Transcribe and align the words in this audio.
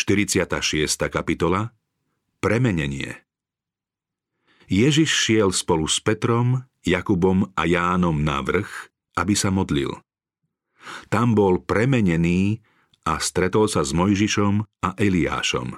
46. 0.00 0.96
kapitola 1.12 1.76
Premenenie 2.40 3.20
Ježiš 4.64 5.12
šiel 5.12 5.52
spolu 5.52 5.84
s 5.84 6.00
Petrom, 6.00 6.64
Jakubom 6.80 7.52
a 7.52 7.68
Jánom 7.68 8.16
na 8.24 8.40
vrch, 8.40 8.88
aby 9.20 9.36
sa 9.36 9.52
modlil. 9.52 9.92
Tam 11.12 11.36
bol 11.36 11.60
premenený 11.60 12.64
a 13.04 13.20
stretol 13.20 13.68
sa 13.68 13.84
s 13.84 13.92
Mojžišom 13.92 14.64
a 14.80 14.96
Eliášom. 14.96 15.76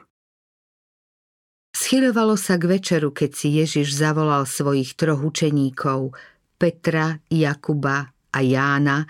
Schyľovalo 1.75 2.39
sa 2.39 2.63
k 2.63 2.79
večeru, 2.79 3.11
keď 3.11 3.31
si 3.35 3.59
Ježiš 3.59 3.91
zavolal 3.91 4.47
svojich 4.47 4.95
troch 4.95 5.19
učeníkov, 5.19 6.15
Petra, 6.63 7.19
Jakuba 7.27 8.15
a 8.31 8.39
Jána, 8.39 9.03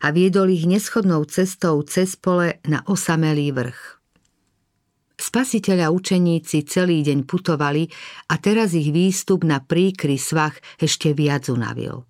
a 0.00 0.06
viedol 0.08 0.56
ich 0.56 0.64
neschodnou 0.64 1.28
cestou 1.28 1.84
cez 1.84 2.16
pole 2.16 2.64
na 2.64 2.80
osamelý 2.88 3.52
vrch. 3.52 4.03
Spasiteľa 5.34 5.90
učeníci 5.90 6.62
celý 6.62 7.02
deň 7.02 7.26
putovali 7.26 7.90
a 8.30 8.38
teraz 8.38 8.70
ich 8.70 8.94
výstup 8.94 9.42
na 9.42 9.58
príkry 9.58 10.14
svach 10.14 10.62
ešte 10.78 11.10
viac 11.10 11.50
unavil. 11.50 12.06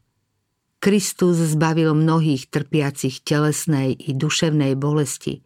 Kristus 0.76 1.40
zbavil 1.40 1.96
mnohých 1.96 2.52
trpiacich 2.52 3.24
telesnej 3.24 3.96
i 3.96 4.12
duševnej 4.12 4.76
bolesti. 4.76 5.40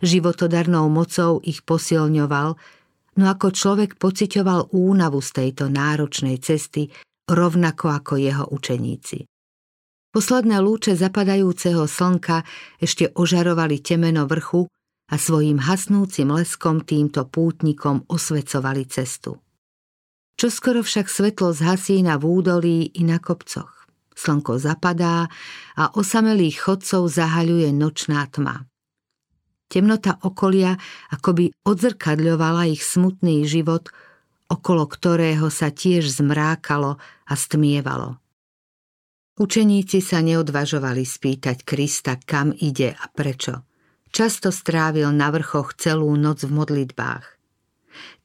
Životodarnou 0.00 0.88
mocou 0.88 1.44
ich 1.44 1.68
posilňoval, 1.68 2.48
no 3.20 3.24
ako 3.28 3.52
človek 3.52 4.00
pocitoval 4.00 4.72
únavu 4.72 5.20
z 5.20 5.28
tejto 5.36 5.68
náročnej 5.68 6.40
cesty, 6.40 6.88
rovnako 7.28 7.92
ako 7.92 8.16
jeho 8.16 8.48
učeníci. 8.48 9.28
Posledné 10.16 10.64
lúče 10.64 10.96
zapadajúceho 10.96 11.84
slnka 11.84 12.48
ešte 12.80 13.12
ožarovali 13.12 13.84
temeno 13.84 14.24
vrchu 14.24 14.64
a 15.08 15.14
svojim 15.16 15.56
hasnúcim 15.56 16.28
leskom 16.28 16.84
týmto 16.84 17.24
pútnikom 17.24 18.04
osvecovali 18.08 18.84
cestu. 18.84 19.40
Čoskoro 20.38 20.86
však 20.86 21.10
svetlo 21.10 21.50
zhasí 21.50 21.98
na 22.04 22.14
údolí 22.14 22.94
i 22.94 23.02
na 23.02 23.18
kopcoch. 23.18 23.88
Slnko 24.14 24.62
zapadá 24.62 25.26
a 25.74 25.84
osamelých 25.94 26.62
chodcov 26.62 27.10
zahaľuje 27.10 27.74
nočná 27.74 28.22
tma. 28.30 28.66
Temnota 29.68 30.16
okolia 30.24 30.78
akoby 31.12 31.52
odzrkadľovala 31.66 32.70
ich 32.72 32.82
smutný 32.82 33.44
život, 33.44 33.90
okolo 34.48 34.88
ktorého 34.88 35.52
sa 35.52 35.68
tiež 35.68 36.08
zmrákalo 36.08 36.96
a 37.28 37.34
stmievalo. 37.36 38.16
Učeníci 39.38 40.02
sa 40.02 40.18
neodvažovali 40.18 41.06
spýtať 41.06 41.62
Krista, 41.62 42.18
kam 42.18 42.50
ide 42.50 42.90
a 42.90 43.06
prečo. 43.06 43.62
Často 44.08 44.48
strávil 44.48 45.12
na 45.12 45.28
vrchoch 45.28 45.76
celú 45.76 46.12
noc 46.16 46.44
v 46.44 46.52
modlitbách. 46.52 47.24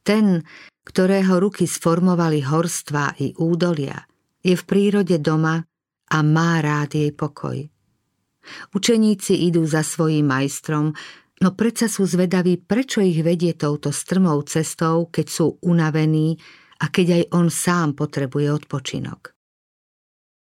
Ten, 0.03 0.43
ktorého 0.83 1.39
ruky 1.39 1.63
sformovali 1.63 2.43
horstva 2.43 3.15
i 3.19 3.31
údolia, 3.39 4.03
je 4.43 4.55
v 4.55 4.63
prírode 4.67 5.15
doma 5.23 5.63
a 6.11 6.17
má 6.19 6.59
rád 6.59 6.99
jej 6.99 7.11
pokoj. 7.15 7.55
Učeníci 8.75 9.47
idú 9.47 9.63
za 9.63 9.87
svojím 9.87 10.27
majstrom, 10.27 10.91
no 11.39 11.49
predsa 11.55 11.87
sú 11.87 12.03
zvedaví, 12.03 12.59
prečo 12.59 12.99
ich 12.99 13.23
vedie 13.23 13.55
touto 13.55 13.95
strmou 13.95 14.43
cestou, 14.43 15.07
keď 15.07 15.27
sú 15.31 15.45
unavení 15.63 16.35
a 16.83 16.91
keď 16.91 17.07
aj 17.15 17.23
on 17.31 17.47
sám 17.47 17.95
potrebuje 17.95 18.51
odpočinok. 18.51 19.31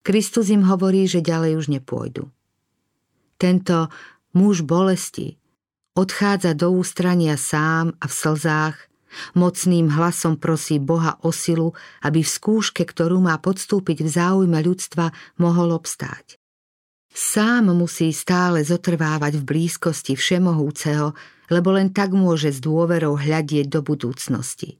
Kristus 0.04 0.52
im 0.52 0.68
hovorí, 0.68 1.08
že 1.08 1.24
ďalej 1.24 1.56
už 1.56 1.66
nepôjdu. 1.72 2.28
Tento 3.40 3.88
muž 4.36 4.60
bolesti 4.60 5.40
odchádza 5.96 6.52
do 6.52 6.76
ústrania 6.76 7.40
sám 7.40 7.96
a 7.98 8.06
v 8.06 8.12
slzách, 8.12 8.76
mocným 9.32 9.88
hlasom 9.88 10.36
prosí 10.36 10.76
Boha 10.76 11.16
o 11.24 11.32
silu, 11.32 11.72
aby 12.04 12.20
v 12.20 12.28
skúške, 12.28 12.84
ktorú 12.84 13.24
má 13.24 13.40
podstúpiť 13.40 14.04
v 14.04 14.08
záujme 14.12 14.60
ľudstva, 14.60 15.10
mohol 15.40 15.72
obstáť. 15.72 16.36
Sám 17.16 17.72
musí 17.72 18.12
stále 18.12 18.60
zotrvávať 18.60 19.40
v 19.40 19.46
blízkosti 19.48 20.20
Všemohúceho, 20.20 21.16
lebo 21.48 21.72
len 21.72 21.88
tak 21.88 22.12
môže 22.12 22.52
s 22.52 22.60
dôverou 22.60 23.16
hľadieť 23.16 23.72
do 23.72 23.80
budúcnosti. 23.80 24.76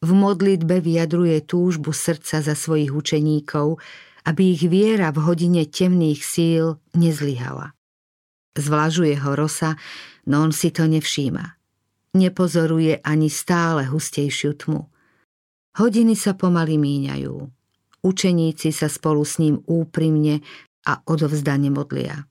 V 0.00 0.10
modlitbe 0.16 0.80
vyjadruje 0.80 1.44
túžbu 1.44 1.92
srdca 1.92 2.40
za 2.40 2.56
svojich 2.56 2.90
učeníkov, 2.90 3.76
aby 4.24 4.56
ich 4.56 4.64
viera 4.64 5.12
v 5.12 5.28
hodine 5.28 5.68
temných 5.68 6.24
síl 6.24 6.80
nezlyhala. 6.96 7.76
Zvlažuje 8.52 9.16
ho 9.16 9.32
rosa, 9.32 9.76
no 10.28 10.44
on 10.44 10.52
si 10.52 10.68
to 10.70 10.84
nevšíma. 10.84 11.44
Nepozoruje 12.12 13.00
ani 13.00 13.32
stále 13.32 13.88
hustejšiu 13.88 14.52
tmu. 14.60 14.84
Hodiny 15.80 16.12
sa 16.12 16.36
pomaly 16.36 16.76
míňajú. 16.76 17.34
Učeníci 18.04 18.68
sa 18.76 18.92
spolu 18.92 19.24
s 19.24 19.40
ním 19.40 19.64
úprimne 19.64 20.44
a 20.84 21.00
odovzdane 21.08 21.72
modlia. 21.72 22.28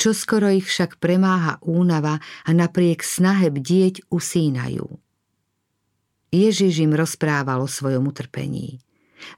Čoskoro 0.00 0.48
ich 0.52 0.68
však 0.68 0.96
premáha 1.00 1.60
únava 1.60 2.20
a 2.20 2.50
napriek 2.52 3.04
snahe 3.04 3.52
bdieť 3.52 4.08
usínajú. 4.12 4.88
Ježiš 6.32 6.84
im 6.84 6.96
rozprával 6.96 7.60
o 7.60 7.68
svojom 7.68 8.08
utrpení. 8.08 8.80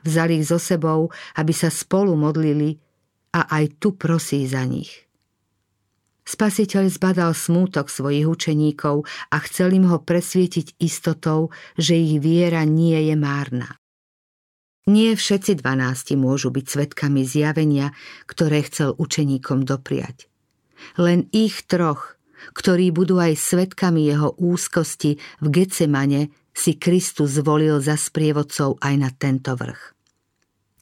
Vzali 0.07 0.39
ich 0.39 0.47
so 0.47 0.63
sebou, 0.63 1.11
aby 1.35 1.51
sa 1.51 1.67
spolu 1.67 2.15
modlili 2.15 2.79
a 3.35 3.49
aj 3.49 3.83
tu 3.83 3.99
prosí 3.99 4.47
za 4.47 4.63
nich. 4.63 5.02
Spasiteľ 6.33 6.89
zbadal 6.89 7.37
smútok 7.37 7.93
svojich 7.93 8.25
učeníkov 8.25 9.05
a 9.05 9.37
chcel 9.45 9.77
im 9.77 9.93
ho 9.93 10.01
presvietiť 10.01 10.81
istotou, 10.81 11.53
že 11.77 11.93
ich 11.93 12.25
viera 12.25 12.65
nie 12.65 12.97
je 13.13 13.17
márna. 13.21 13.77
Nie 14.89 15.13
všetci 15.13 15.61
dvanácti 15.61 16.17
môžu 16.17 16.49
byť 16.49 16.65
svetkami 16.65 17.29
zjavenia, 17.29 17.93
ktoré 18.25 18.65
chcel 18.65 18.97
učeníkom 18.97 19.69
dopriať. 19.69 20.33
Len 20.97 21.29
ich 21.37 21.69
troch, 21.69 22.17
ktorí 22.57 22.97
budú 22.97 23.21
aj 23.21 23.37
svetkami 23.37 24.09
jeho 24.09 24.33
úzkosti 24.41 25.21
v 25.45 25.47
Getsemane, 25.53 26.33
si 26.57 26.81
Kristus 26.81 27.37
zvolil 27.37 27.77
za 27.85 28.01
sprievodcov 28.01 28.81
aj 28.81 28.95
na 28.97 29.13
tento 29.13 29.53
vrch. 29.53 29.95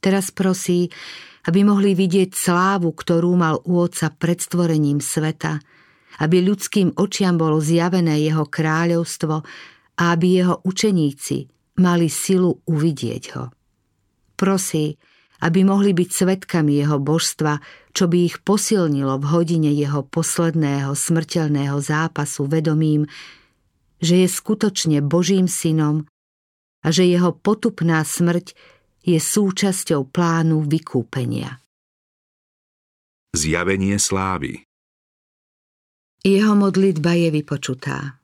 Teraz 0.00 0.31
prosí, 0.33 0.89
aby 1.49 1.61
mohli 1.65 1.97
vidieť 1.97 2.37
slávu, 2.37 2.93
ktorú 2.93 3.33
mal 3.39 3.62
u 3.65 3.81
Otca 3.81 4.12
pred 4.12 4.41
stvorením 4.41 5.01
sveta, 5.01 5.61
aby 6.21 6.45
ľudským 6.45 7.01
očiam 7.01 7.41
bolo 7.41 7.62
zjavené 7.62 8.21
jeho 8.21 8.45
kráľovstvo 8.45 9.37
a 9.97 10.03
aby 10.12 10.27
jeho 10.45 10.61
učeníci 10.65 11.49
mali 11.81 12.12
silu 12.12 12.61
uvidieť 12.69 13.23
ho. 13.37 13.45
Prosí, 14.37 15.01
aby 15.41 15.65
mohli 15.65 15.97
byť 15.97 16.09
svetkami 16.12 16.77
jeho 16.77 17.01
božstva, 17.01 17.65
čo 17.97 18.05
by 18.09 18.19
ich 18.28 18.37
posilnilo 18.45 19.17
v 19.17 19.27
hodine 19.33 19.72
jeho 19.72 20.05
posledného 20.05 20.93
smrteľného 20.93 21.81
zápasu 21.81 22.45
vedomím, 22.45 23.09
že 24.01 24.25
je 24.25 24.28
skutočne 24.28 25.01
Božím 25.01 25.49
synom 25.49 26.05
a 26.84 26.89
že 26.93 27.09
jeho 27.09 27.33
potupná 27.33 28.05
smrť 28.05 28.57
je 29.05 29.16
súčasťou 29.16 30.12
plánu 30.12 30.65
vykúpenia. 30.65 31.61
Zjavenie 33.31 33.97
slávy 33.97 34.66
Jeho 36.27 36.53
modlitba 36.59 37.15
je 37.15 37.28
vypočutá. 37.31 38.19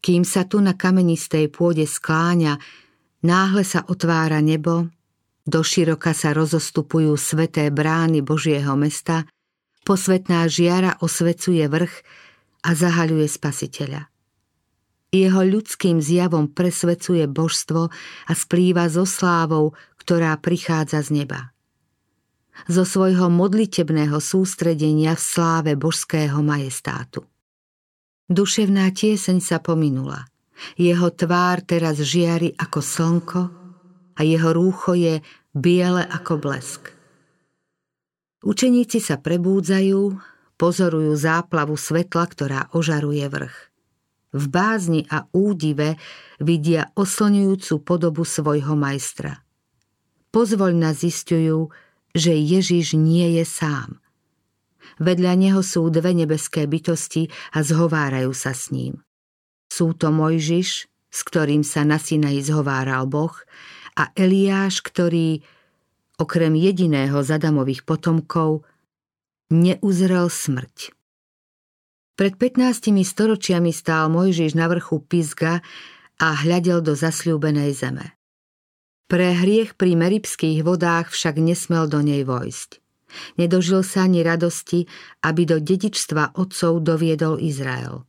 Kým 0.00 0.24
sa 0.24 0.44
tu 0.48 0.60
na 0.60 0.76
kamenistej 0.76 1.52
pôde 1.52 1.84
skláňa, 1.84 2.60
náhle 3.24 3.62
sa 3.64 3.84
otvára 3.88 4.40
nebo, 4.40 4.88
doširoka 5.44 6.12
sa 6.16 6.32
rozostupujú 6.32 7.16
sveté 7.16 7.68
brány 7.68 8.20
Božieho 8.24 8.76
mesta, 8.80 9.28
posvetná 9.84 10.48
žiara 10.48 10.96
osvecuje 11.04 11.64
vrch 11.68 11.94
a 12.64 12.70
zahaľuje 12.72 13.28
spasiteľa. 13.28 14.08
Jeho 15.14 15.46
ľudským 15.46 16.02
zjavom 16.02 16.50
presvecuje 16.50 17.30
božstvo 17.30 17.86
a 18.26 18.32
splýva 18.34 18.90
so 18.90 19.06
slávou, 19.06 19.78
ktorá 20.04 20.36
prichádza 20.36 21.00
z 21.00 21.24
neba. 21.24 21.56
Zo 22.68 22.84
svojho 22.84 23.32
modlitebného 23.32 24.20
sústredenia 24.20 25.16
v 25.16 25.22
sláve 25.24 25.72
božského 25.74 26.44
majestátu. 26.44 27.24
Duševná 28.28 28.92
tieseň 28.92 29.40
sa 29.40 29.58
pominula. 29.64 30.28
Jeho 30.76 31.08
tvár 31.10 31.64
teraz 31.64 31.98
žiari 31.98 32.52
ako 32.54 32.78
slnko 32.78 33.40
a 34.14 34.20
jeho 34.22 34.54
rúcho 34.54 34.92
je 34.94 35.24
biele 35.56 36.04
ako 36.04 36.38
blesk. 36.38 36.92
Učeníci 38.44 39.00
sa 39.00 39.18
prebúdzajú, 39.18 40.14
pozorujú 40.60 41.16
záplavu 41.16 41.74
svetla, 41.74 42.24
ktorá 42.28 42.60
ožaruje 42.76 43.24
vrch 43.26 43.74
v 44.34 44.44
bázni 44.50 45.06
a 45.06 45.30
údive 45.30 45.94
vidia 46.42 46.90
oslňujúcu 46.98 47.74
podobu 47.86 48.26
svojho 48.26 48.74
majstra. 48.74 49.43
Pozvoľna 50.34 50.98
zistujú, 50.98 51.70
že 52.10 52.34
Ježiš 52.34 52.98
nie 52.98 53.38
je 53.38 53.46
sám. 53.46 54.02
Vedľa 54.98 55.38
neho 55.38 55.62
sú 55.62 55.86
dve 55.94 56.10
nebeské 56.10 56.66
bytosti 56.66 57.30
a 57.54 57.62
zhovárajú 57.62 58.34
sa 58.34 58.50
s 58.50 58.74
ním. 58.74 58.98
Sú 59.70 59.94
to 59.94 60.10
Mojžiš, 60.10 60.90
s 60.90 61.20
ktorým 61.22 61.62
sa 61.62 61.86
na 61.86 62.02
Sinaji 62.02 62.42
zhováral 62.42 63.06
Boh, 63.06 63.34
a 63.94 64.10
Eliáš, 64.18 64.82
ktorý, 64.82 65.46
okrem 66.18 66.58
jediného 66.58 67.22
Zadamových 67.22 67.86
potomkov, 67.86 68.66
neuzrel 69.54 70.26
smrť. 70.26 70.90
Pred 72.18 72.34
15 72.34 72.90
storočiami 73.06 73.70
stál 73.70 74.10
Mojžiš 74.10 74.58
na 74.58 74.66
vrchu 74.66 74.98
Pizga 74.98 75.62
a 76.18 76.28
hľadel 76.42 76.82
do 76.82 76.98
zasľúbenej 76.98 77.70
zeme. 77.74 78.18
Pre 79.04 79.28
hriech 79.36 79.76
pri 79.76 79.96
meribských 80.00 80.64
vodách 80.64 81.12
však 81.12 81.36
nesmel 81.36 81.84
do 81.86 82.00
nej 82.00 82.24
vojsť. 82.24 82.80
Nedožil 83.38 83.84
sa 83.86 84.08
ani 84.08 84.24
radosti, 84.24 84.90
aby 85.22 85.46
do 85.46 85.62
dedičstva 85.62 86.34
otcov 86.34 86.82
doviedol 86.82 87.38
Izrael. 87.38 88.02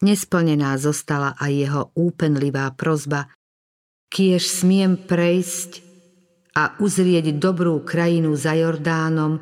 Nesplnená 0.00 0.76
zostala 0.76 1.34
aj 1.40 1.52
jeho 1.52 1.82
úpenlivá 1.96 2.68
prozba, 2.76 3.32
kiež 4.12 4.44
smiem 4.44 4.96
prejsť 4.96 5.82
a 6.56 6.76
uzrieť 6.80 7.36
dobrú 7.36 7.84
krajinu 7.84 8.32
za 8.36 8.56
Jordánom, 8.56 9.40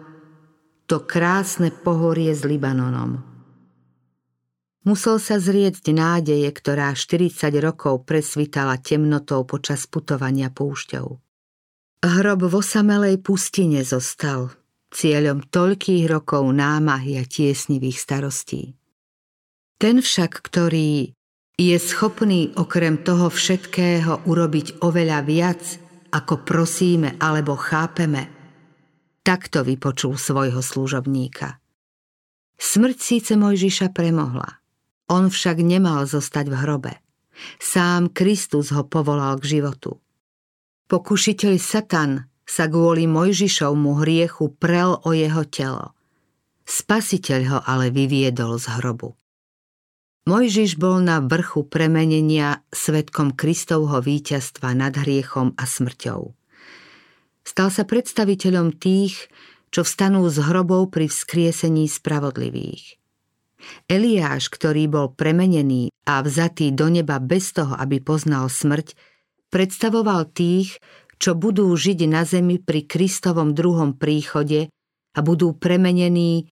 to 0.84 1.02
krásne 1.02 1.70
pohorie 1.70 2.34
s 2.34 2.42
Libanonom. 2.42 3.33
Musel 4.84 5.16
sa 5.16 5.40
zrieť 5.40 5.80
nádeje, 5.96 6.44
ktorá 6.52 6.92
40 6.92 7.32
rokov 7.64 8.04
presvitala 8.04 8.76
temnotou 8.76 9.48
počas 9.48 9.88
putovania 9.88 10.52
púšťou. 10.52 11.08
Hrob 12.04 12.40
v 12.44 12.54
osamelej 12.60 13.16
pustine 13.24 13.80
zostal, 13.80 14.52
cieľom 14.92 15.48
toľkých 15.48 16.04
rokov 16.04 16.44
námahy 16.52 17.16
a 17.16 17.24
tiesnivých 17.24 17.96
starostí. 17.96 18.76
Ten 19.80 20.04
však, 20.04 20.44
ktorý 20.44 21.16
je 21.56 21.76
schopný 21.80 22.52
okrem 22.52 23.00
toho 23.00 23.32
všetkého 23.32 24.28
urobiť 24.28 24.84
oveľa 24.84 25.18
viac, 25.24 25.62
ako 26.12 26.44
prosíme 26.44 27.16
alebo 27.16 27.56
chápeme. 27.56 28.28
Takto 29.24 29.64
vypočul 29.64 30.20
svojho 30.20 30.60
služobníka. 30.60 31.56
Smrť 32.60 32.98
síce 33.00 33.32
Mojžiša 33.40 33.88
premohla. 33.96 34.63
On 35.12 35.28
však 35.28 35.60
nemal 35.60 36.08
zostať 36.08 36.48
v 36.48 36.56
hrobe. 36.64 36.92
Sám 37.60 38.14
Kristus 38.14 38.72
ho 38.72 38.86
povolal 38.86 39.36
k 39.42 39.58
životu. 39.58 40.00
Pokušiteľ 40.88 41.54
Satan 41.60 42.28
sa 42.44 42.68
kvôli 42.68 43.08
Mojžišovmu 43.08 44.04
hriechu 44.04 44.52
prel 44.56 45.00
o 45.00 45.10
jeho 45.16 45.44
telo. 45.48 45.96
Spasiteľ 46.64 47.40
ho 47.52 47.58
ale 47.64 47.92
vyviedol 47.92 48.56
z 48.56 48.80
hrobu. 48.80 49.16
Mojžiš 50.24 50.80
bol 50.80 51.04
na 51.04 51.20
vrchu 51.20 51.68
premenenia 51.68 52.64
svetkom 52.72 53.36
Kristovho 53.36 54.00
víťazstva 54.00 54.72
nad 54.72 54.96
hriechom 54.96 55.52
a 55.60 55.68
smrťou. 55.68 56.32
Stal 57.44 57.68
sa 57.68 57.84
predstaviteľom 57.84 58.80
tých, 58.80 59.28
čo 59.68 59.84
vstanú 59.84 60.24
z 60.32 60.40
hrobov 60.40 60.88
pri 60.96 61.12
vzkriesení 61.12 61.84
spravodlivých. 61.92 63.03
Eliáš, 63.88 64.48
ktorý 64.48 64.88
bol 64.88 65.06
premenený 65.12 65.92
a 66.08 66.20
vzatý 66.24 66.72
do 66.72 66.88
neba 66.88 67.20
bez 67.20 67.52
toho, 67.52 67.76
aby 67.76 68.00
poznal 68.00 68.48
smrť, 68.48 68.96
predstavoval 69.52 70.28
tých, 70.32 70.80
čo 71.20 71.38
budú 71.38 71.70
žiť 71.72 71.98
na 72.10 72.26
zemi 72.26 72.58
pri 72.60 72.84
Kristovom 72.84 73.54
druhom 73.54 73.94
príchode 73.94 74.68
a 75.14 75.18
budú 75.22 75.54
premenení 75.54 76.50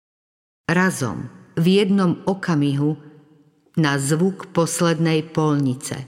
razom, 0.70 1.28
v 1.58 1.84
jednom 1.84 2.22
okamihu, 2.24 2.96
na 3.76 3.96
zvuk 3.96 4.52
poslednej 4.52 5.24
polnice. 5.32 6.04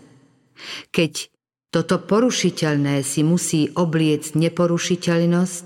Keď 0.92 1.32
toto 1.72 1.98
porušiteľné 1.98 3.02
si 3.02 3.26
musí 3.26 3.72
obliecť 3.72 4.36
neporušiteľnosť 4.36 5.64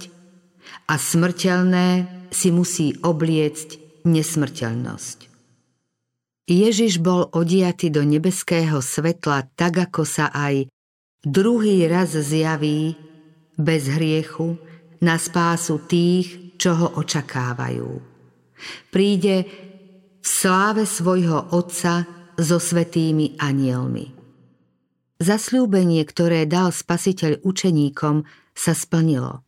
a 0.88 0.94
smrteľné 0.96 1.88
si 2.32 2.48
musí 2.48 2.96
obliecť 3.04 3.68
nesmrteľnosť. 4.08 5.27
Ježiš 6.48 7.04
bol 7.04 7.28
odiatý 7.28 7.92
do 7.92 8.00
nebeského 8.00 8.80
svetla 8.80 9.52
tak, 9.52 9.92
ako 9.92 10.08
sa 10.08 10.32
aj 10.32 10.72
druhý 11.20 11.84
raz 11.84 12.16
zjaví 12.16 12.96
bez 13.60 13.92
hriechu 13.92 14.56
na 15.04 15.20
spásu 15.20 15.84
tých, 15.84 16.56
čo 16.56 16.72
ho 16.72 16.88
očakávajú. 17.04 18.00
Príde 18.88 19.36
v 20.18 20.26
sláve 20.26 20.88
svojho 20.88 21.52
Otca 21.52 22.08
so 22.40 22.56
svetými 22.56 23.36
anielmi. 23.36 24.16
Zasľúbenie, 25.20 26.02
ktoré 26.06 26.48
dal 26.48 26.72
spasiteľ 26.72 27.44
učeníkom, 27.44 28.24
sa 28.56 28.72
splnilo. 28.72 29.42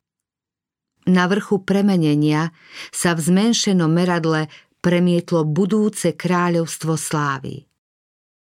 Na 1.08 1.26
vrchu 1.26 1.64
premenenia 1.64 2.52
sa 2.93 3.17
v 3.17 3.25
zmenšenom 3.25 3.88
meradle 3.91 4.52
premietlo 4.80 5.44
budúce 5.44 6.16
kráľovstvo 6.16 6.96
slávy. 6.96 7.68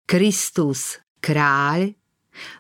Kristus, 0.06 1.02
kráľ, 1.22 1.98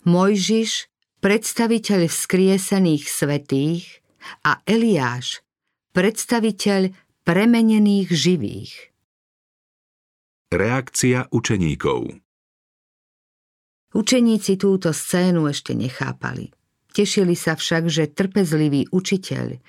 Mojžiš, 0.05 0.91
predstaviteľ 1.21 2.09
vzkriesených 2.09 3.03
svetých 3.07 4.01
a 4.41 4.59
Eliáš, 4.65 5.45
predstaviteľ 5.93 6.91
premenených 7.21 8.09
živých. 8.09 8.73
Reakcia 10.51 11.31
učeníkov 11.31 12.19
Učeníci 13.91 14.55
túto 14.55 14.95
scénu 14.95 15.51
ešte 15.51 15.75
nechápali. 15.75 16.51
Tešili 16.91 17.35
sa 17.35 17.55
však, 17.55 17.87
že 17.87 18.11
trpezlivý 18.11 18.91
učiteľ, 18.91 19.59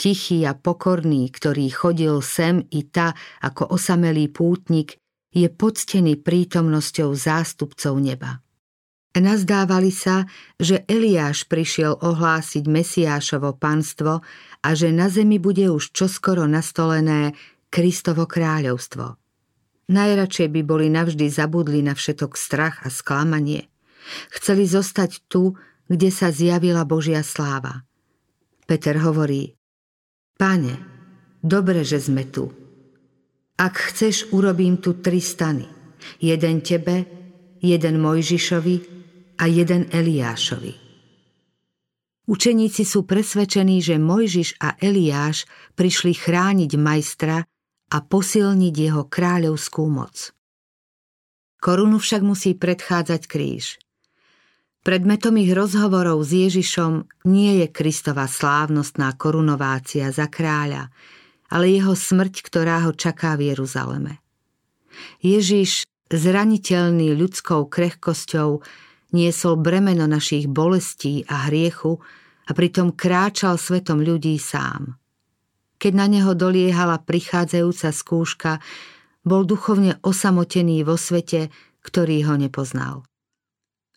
tichý 0.00 0.48
a 0.48 0.56
pokorný, 0.56 1.28
ktorý 1.28 1.68
chodil 1.68 2.24
sem 2.24 2.64
i 2.72 2.88
ta 2.88 3.12
ako 3.44 3.76
osamelý 3.76 4.32
pútnik, 4.32 4.96
je 5.28 5.52
poctený 5.52 6.16
prítomnosťou 6.24 7.12
zástupcov 7.12 8.00
neba. 8.00 8.40
Nazdávali 9.12 9.92
sa, 9.92 10.24
že 10.56 10.88
Eliáš 10.88 11.44
prišiel 11.44 12.00
ohlásiť 12.00 12.64
Mesiášovo 12.64 13.52
panstvo 13.60 14.24
a 14.64 14.68
že 14.72 14.88
na 14.88 15.12
zemi 15.12 15.36
bude 15.36 15.68
už 15.68 15.92
čoskoro 15.92 16.48
nastolené 16.48 17.36
Kristovo 17.68 18.24
kráľovstvo– 18.24 19.04
Najradšej 19.90 20.54
by 20.54 20.62
boli 20.62 20.86
navždy 20.86 21.26
zabudli 21.26 21.82
na 21.82 21.98
všetok 21.98 22.38
strach 22.38 22.78
a 22.86 22.94
sklamanie. 22.94 23.66
Chceli 24.30 24.62
zostať 24.62 25.26
tu, 25.26 25.58
kde 25.90 26.14
sa 26.14 26.30
zjavila 26.30 26.86
Božia 26.86 27.26
sláva. 27.26 27.82
Peter 28.70 28.94
hovorí, 29.02 29.58
Pane, 30.40 30.74
dobre, 31.44 31.84
že 31.84 32.00
sme 32.00 32.24
tu. 32.32 32.48
Ak 33.60 33.76
chceš, 33.76 34.32
urobím 34.32 34.80
tu 34.80 34.96
tri 35.04 35.20
stany. 35.20 35.68
Jeden 36.16 36.64
tebe, 36.64 37.04
jeden 37.60 38.00
Mojžišovi 38.00 38.76
a 39.36 39.44
jeden 39.44 39.92
Eliášovi. 39.92 40.72
Učeníci 42.24 42.88
sú 42.88 43.04
presvedčení, 43.04 43.84
že 43.84 44.00
Mojžiš 44.00 44.56
a 44.64 44.80
Eliáš 44.80 45.44
prišli 45.76 46.16
chrániť 46.16 46.72
majstra, 46.80 47.44
a 47.90 47.98
posilniť 47.98 48.74
jeho 48.74 49.02
kráľovskú 49.10 49.84
moc. 49.90 50.30
Korunu 51.60 51.98
však 51.98 52.22
musí 52.22 52.54
predchádzať 52.54 53.22
kríž. 53.26 53.76
Predmetom 54.80 55.36
ich 55.36 55.52
rozhovorov 55.52 56.24
s 56.24 56.32
Ježišom 56.32 57.04
nie 57.28 57.60
je 57.60 57.66
Kristova 57.68 58.24
slávnostná 58.24 59.12
korunovácia 59.12 60.08
za 60.08 60.24
kráľa, 60.24 60.88
ale 61.52 61.76
jeho 61.76 61.92
smrť, 61.92 62.34
ktorá 62.40 62.88
ho 62.88 62.96
čaká 62.96 63.36
v 63.36 63.52
Jeruzaleme. 63.52 64.24
Ježiš, 65.20 65.84
zraniteľný 66.08 67.12
ľudskou 67.12 67.68
krehkosťou, 67.68 68.64
niesol 69.12 69.60
bremeno 69.60 70.08
našich 70.08 70.48
bolestí 70.48 71.28
a 71.28 71.52
hriechu 71.52 72.00
a 72.48 72.50
pritom 72.56 72.96
kráčal 72.96 73.60
svetom 73.60 74.00
ľudí 74.00 74.40
sám. 74.40 74.96
Keď 75.76 75.92
na 75.92 76.08
neho 76.08 76.32
doliehala 76.32 77.04
prichádzajúca 77.04 77.92
skúška, 77.92 78.64
bol 79.28 79.44
duchovne 79.44 80.00
osamotený 80.00 80.88
vo 80.88 80.96
svete, 80.96 81.52
ktorý 81.84 82.24
ho 82.32 82.40
nepoznal. 82.40 83.04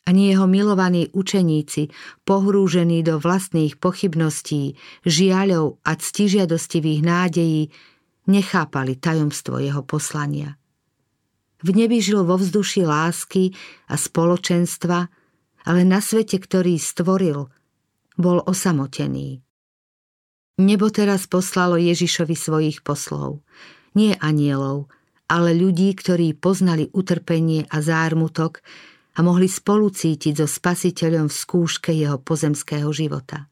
Ani 0.04 0.36
jeho 0.36 0.52
milovaní 0.52 1.08
učeníci, 1.16 1.88
pohrúžení 2.28 3.08
do 3.08 3.24
vlastných 3.24 3.80
pochybností, 3.80 4.76
žiaľov 5.08 5.80
a 5.88 5.96
ctižiadostivých 5.96 7.02
nádejí, 7.08 7.72
nechápali 8.28 9.00
tajomstvo 9.00 9.64
jeho 9.64 9.84
poslania. 9.84 10.60
V 11.64 11.72
nebi 11.72 12.04
žil 12.04 12.28
vo 12.28 12.36
vzduši 12.36 12.84
lásky 12.84 13.56
a 13.88 13.96
spoločenstva, 13.96 15.08
ale 15.64 15.82
na 15.88 16.04
svete, 16.04 16.36
ktorý 16.36 16.76
stvoril, 16.76 17.48
bol 18.20 18.44
osamotený. 18.44 19.40
Nebo 20.60 20.92
teraz 20.92 21.26
poslalo 21.26 21.80
Ježišovi 21.80 22.36
svojich 22.36 22.78
poslov. 22.84 23.42
Nie 23.96 24.20
anielov, 24.20 24.92
ale 25.32 25.56
ľudí, 25.56 25.96
ktorí 25.96 26.36
poznali 26.38 26.92
utrpenie 26.92 27.66
a 27.72 27.80
zármutok 27.80 28.62
a 29.14 29.20
mohli 29.22 29.46
spolu 29.46 29.94
cítiť 29.94 30.42
so 30.42 30.48
spasiteľom 30.50 31.30
v 31.30 31.36
skúške 31.36 31.92
jeho 31.94 32.18
pozemského 32.18 32.90
života. 32.90 33.50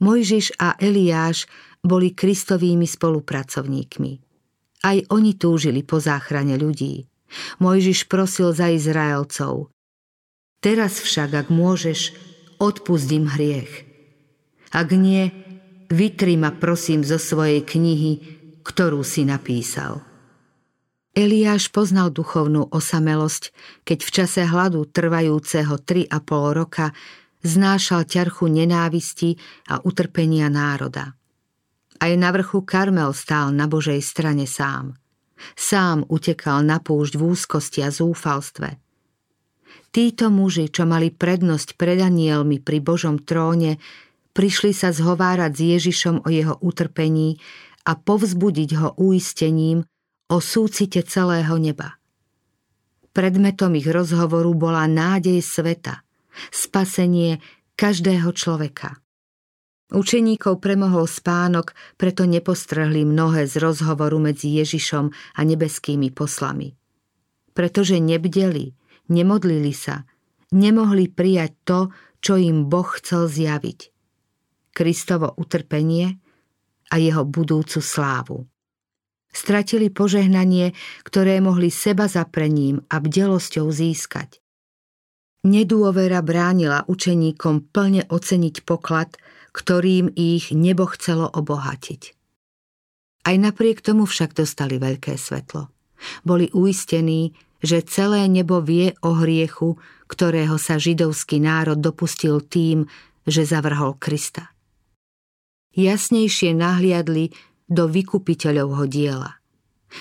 Mojžiš 0.00 0.56
a 0.56 0.80
Eliáš 0.80 1.44
boli 1.84 2.16
Kristovými 2.16 2.88
spolupracovníkmi. 2.88 4.12
Aj 4.80 4.96
oni 5.12 5.36
túžili 5.36 5.84
po 5.84 6.00
záchrane 6.00 6.56
ľudí. 6.56 7.04
Mojžiš 7.60 8.08
prosil 8.08 8.56
za 8.56 8.72
Izraelcov. 8.72 9.68
Teraz 10.64 11.00
však, 11.04 11.46
ak 11.46 11.48
môžeš, 11.52 12.16
odpustím 12.56 13.28
hriech. 13.28 13.88
Ak 14.72 14.92
nie, 14.92 15.32
vytri 15.92 16.40
ma 16.40 16.52
prosím 16.52 17.04
zo 17.04 17.20
svojej 17.20 17.64
knihy, 17.64 18.12
ktorú 18.64 19.04
si 19.04 19.28
napísal. 19.28 20.09
Eliáš 21.10 21.74
poznal 21.74 22.14
duchovnú 22.14 22.70
osamelosť, 22.70 23.50
keď 23.82 23.98
v 23.98 24.10
čase 24.14 24.40
hladu 24.46 24.86
trvajúceho 24.86 25.82
3,5 25.82 26.06
roka 26.54 26.94
znášal 27.42 28.06
ťarchu 28.06 28.46
nenávisti 28.46 29.34
a 29.66 29.82
utrpenia 29.82 30.46
národa. 30.46 31.18
Aj 32.00 32.12
na 32.14 32.30
vrchu 32.30 32.62
Karmel 32.62 33.10
stál 33.10 33.50
na 33.50 33.66
Božej 33.66 33.98
strane 34.00 34.46
sám. 34.46 34.94
Sám 35.58 36.06
utekal 36.06 36.62
na 36.62 36.78
púšť 36.78 37.18
v 37.18 37.22
úzkosti 37.26 37.80
a 37.82 37.90
zúfalstve. 37.90 38.78
Títo 39.90 40.30
muži, 40.30 40.70
čo 40.70 40.86
mali 40.86 41.10
prednosť 41.10 41.74
pred 41.74 41.98
anielmi 41.98 42.62
pri 42.62 42.78
Božom 42.78 43.18
tróne, 43.18 43.82
prišli 44.30 44.70
sa 44.70 44.94
zhovárať 44.94 45.52
s 45.58 45.60
Ježišom 45.74 46.22
o 46.22 46.28
jeho 46.30 46.54
utrpení 46.62 47.42
a 47.82 47.98
povzbudiť 47.98 48.70
ho 48.78 48.88
uistením, 48.94 49.82
o 50.30 50.38
súcite 50.38 51.02
celého 51.02 51.58
neba. 51.58 51.98
Predmetom 53.10 53.74
ich 53.74 53.90
rozhovoru 53.90 54.54
bola 54.54 54.86
nádej 54.86 55.42
sveta, 55.42 56.06
spasenie 56.54 57.42
každého 57.74 58.30
človeka. 58.30 59.02
Učeníkov 59.90 60.62
premohol 60.62 61.10
spánok, 61.10 61.74
preto 61.98 62.22
nepostrhli 62.22 63.02
mnohé 63.02 63.50
z 63.50 63.58
rozhovoru 63.58 64.22
medzi 64.22 64.62
Ježišom 64.62 65.10
a 65.10 65.40
nebeskými 65.42 66.14
poslami. 66.14 66.78
Pretože 67.50 67.98
nebdeli, 67.98 68.70
nemodlili 69.10 69.74
sa, 69.74 70.06
nemohli 70.54 71.10
prijať 71.10 71.52
to, 71.66 71.80
čo 72.22 72.38
im 72.38 72.70
Boh 72.70 72.86
chcel 73.02 73.26
zjaviť. 73.26 73.90
Kristovo 74.70 75.34
utrpenie 75.34 76.22
a 76.86 76.94
jeho 76.94 77.26
budúcu 77.26 77.82
slávu. 77.82 78.46
Stratili 79.30 79.88
požehnanie, 79.94 80.74
ktoré 81.06 81.38
mohli 81.38 81.70
seba 81.70 82.10
zaprením 82.10 82.82
a 82.90 82.98
bdelosťou 82.98 83.70
získať. 83.70 84.42
Nedôvera 85.46 86.20
bránila 86.20 86.84
učeníkom 86.84 87.72
plne 87.72 88.04
oceniť 88.10 88.66
poklad, 88.66 89.16
ktorým 89.56 90.12
ich 90.12 90.52
nebo 90.52 90.84
chcelo 90.90 91.30
obohatiť. 91.30 92.02
Aj 93.24 93.36
napriek 93.36 93.80
tomu 93.80 94.04
však 94.04 94.36
dostali 94.36 94.76
veľké 94.76 95.16
svetlo. 95.16 95.72
Boli 96.24 96.48
uistení, 96.52 97.36
že 97.60 97.84
celé 97.84 98.24
nebo 98.28 98.64
vie 98.64 98.96
o 99.04 99.16
hriechu, 99.20 99.76
ktorého 100.08 100.56
sa 100.56 100.80
židovský 100.80 101.40
národ 101.40 101.76
dopustil 101.76 102.40
tým, 102.40 102.88
že 103.28 103.44
zavrhol 103.44 104.00
Krista. 104.00 104.48
Jasnejšie 105.76 106.56
nahliadli 106.56 107.30
do 107.70 107.86
vykupiteľovho 107.86 108.84
diela. 108.90 109.40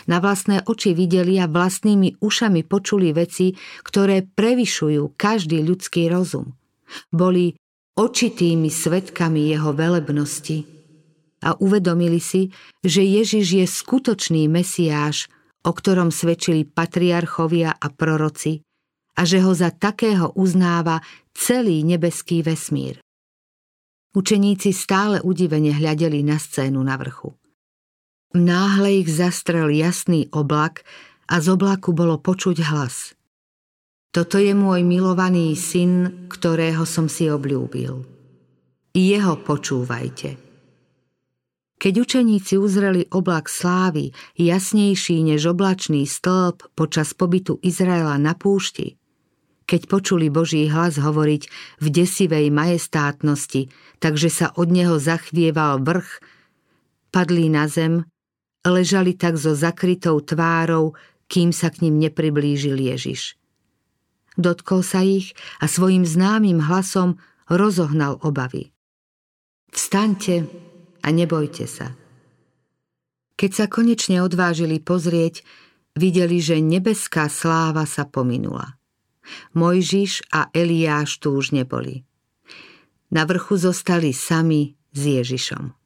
Na 0.05 0.21
vlastné 0.21 0.65
oči 0.69 0.93
videli 0.93 1.41
a 1.41 1.49
vlastnými 1.49 2.21
ušami 2.21 2.61
počuli 2.65 3.09
veci, 3.13 3.57
ktoré 3.81 4.21
prevyšujú 4.21 5.17
každý 5.17 5.65
ľudský 5.65 6.09
rozum. 6.09 6.53
Boli 7.09 7.57
očitými 7.97 8.69
svetkami 8.69 9.49
jeho 9.49 9.73
velebnosti 9.73 10.65
a 11.41 11.55
uvedomili 11.57 12.21
si, 12.21 12.51
že 12.83 13.01
Ježiš 13.01 13.47
je 13.63 13.65
skutočný 13.65 14.45
Mesiáš, 14.45 15.31
o 15.65 15.71
ktorom 15.73 16.13
svedčili 16.13 16.63
patriarchovia 16.63 17.75
a 17.75 17.87
proroci 17.91 18.63
a 19.19 19.27
že 19.27 19.43
ho 19.43 19.51
za 19.51 19.75
takého 19.75 20.31
uznáva 20.39 21.03
celý 21.35 21.83
nebeský 21.83 22.39
vesmír. 22.39 23.03
Učeníci 24.15 24.71
stále 24.71 25.19
udivene 25.21 25.75
hľadeli 25.75 26.23
na 26.23 26.39
scénu 26.39 26.79
na 26.81 26.95
vrchu. 26.95 27.35
Náhle 28.29 29.01
ich 29.01 29.09
zastrel 29.09 29.73
jasný 29.73 30.29
oblak 30.29 30.85
a 31.25 31.41
z 31.41 31.49
oblaku 31.49 31.97
bolo 31.97 32.21
počuť 32.21 32.61
hlas. 32.69 33.17
Toto 34.13 34.37
je 34.37 34.53
môj 34.53 34.85
milovaný 34.85 35.57
syn, 35.57 36.25
ktorého 36.29 36.85
som 36.85 37.09
si 37.09 37.25
obľúbil. 37.25 38.05
Jeho 38.93 39.33
počúvajte. 39.41 40.37
Keď 41.79 41.93
učeníci 41.95 42.53
uzreli 42.61 43.09
oblak 43.09 43.49
slávy, 43.49 44.13
jasnejší 44.37 45.25
než 45.25 45.49
oblačný 45.49 46.05
stĺp 46.05 46.75
počas 46.77 47.17
pobytu 47.17 47.57
Izraela 47.65 48.19
na 48.21 48.37
púšti, 48.37 48.99
keď 49.65 49.89
počuli 49.89 50.29
Boží 50.29 50.69
hlas 50.69 51.01
hovoriť 51.01 51.43
v 51.81 51.85
desivej 51.87 52.49
majestátnosti, 52.53 53.73
takže 53.97 54.29
sa 54.29 54.47
od 54.53 54.69
neho 54.69 55.01
zachvieval 55.01 55.81
vrch, 55.81 56.09
padli 57.09 57.49
na 57.49 57.65
zem 57.65 58.05
ležali 58.65 59.15
tak 59.15 59.39
so 59.39 59.55
zakrytou 59.55 60.19
tvárou, 60.23 60.97
kým 61.29 61.53
sa 61.53 61.69
k 61.69 61.87
ním 61.87 62.01
nepriblížil 62.01 62.75
Ježiš. 62.75 63.37
Dotkol 64.39 64.81
sa 64.81 65.03
ich 65.03 65.35
a 65.59 65.67
svojim 65.67 66.07
známym 66.07 66.63
hlasom 66.63 67.19
rozohnal 67.51 68.17
obavy. 68.23 68.71
Vstaňte 69.69 70.47
a 71.03 71.07
nebojte 71.11 71.69
sa. 71.69 71.93
Keď 73.39 73.51
sa 73.55 73.65
konečne 73.71 74.19
odvážili 74.19 74.83
pozrieť, 74.83 75.47
videli, 75.95 76.43
že 76.43 76.59
nebeská 76.59 77.31
sláva 77.31 77.87
sa 77.87 78.03
pominula. 78.03 78.75
Mojžiš 79.53 80.27
a 80.33 80.49
Eliáš 80.51 81.21
tu 81.21 81.37
už 81.37 81.53
neboli. 81.53 82.03
Na 83.13 83.23
vrchu 83.23 83.57
zostali 83.57 84.11
sami 84.11 84.75
s 84.91 85.01
Ježišom. 85.05 85.78